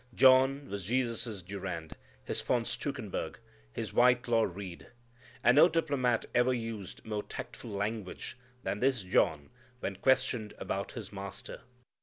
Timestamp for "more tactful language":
7.05-8.35